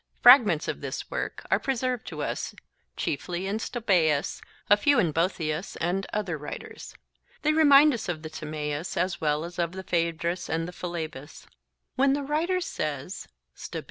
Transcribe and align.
Fragments 0.23 0.67
of 0.67 0.81
this 0.81 1.11
work 1.11 1.45
are 1.51 1.59
preserved 1.59 2.07
to 2.07 2.23
us, 2.23 2.55
chiefly 2.97 3.45
in 3.45 3.59
Stobaeus, 3.59 4.41
a 4.67 4.75
few 4.75 4.97
in 4.97 5.11
Boethius 5.11 5.75
and 5.75 6.07
other 6.11 6.39
writers. 6.39 6.95
They 7.43 7.53
remind 7.53 7.93
us 7.93 8.09
of 8.09 8.23
the 8.23 8.29
Timaeus, 8.31 8.97
as 8.97 9.21
well 9.21 9.45
as 9.45 9.59
of 9.59 9.73
the 9.73 9.83
Phaedrus 9.83 10.49
and 10.49 10.67
Philebus. 10.73 11.45
When 11.97 12.13
the 12.13 12.23
writer 12.23 12.61
says 12.61 13.27
(Stob. 13.53 13.79